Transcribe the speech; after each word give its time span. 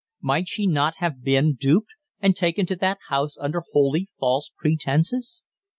Might 0.19 0.47
she 0.47 0.65
not 0.65 0.95
have 0.97 1.21
been 1.21 1.53
duped, 1.53 1.89
and 2.19 2.35
taken 2.35 2.65
to 2.65 2.75
that 2.75 2.97
house 3.09 3.37
under 3.37 3.61
wholly 3.71 4.09
false 4.19 4.49
pretences? 4.57 5.45